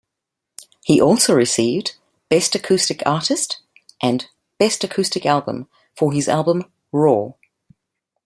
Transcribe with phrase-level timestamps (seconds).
[0.83, 1.93] He also received
[2.27, 3.61] "best acoustic artist"
[4.01, 4.25] and
[4.57, 7.33] "best acoustic album" for his album "Raw".